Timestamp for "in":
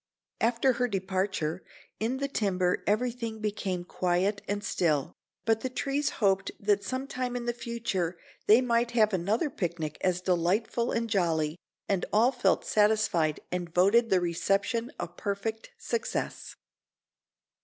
1.99-2.17, 7.35-7.45